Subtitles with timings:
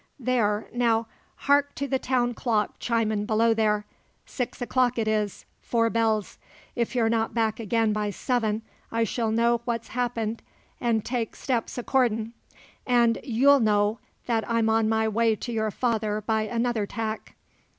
[0.19, 1.05] There, now,
[1.35, 3.85] hark to the town clock chimin' below there!
[4.25, 6.39] Six o'clock it is four bells.
[6.75, 10.41] If you're not back agen by seven I shall know what's happened
[10.79, 12.31] an' take steps accordin'.
[12.87, 17.35] An' you'll know that I'm on my way to your father by another tack.